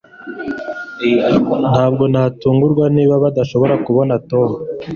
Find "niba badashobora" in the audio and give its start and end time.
2.95-3.75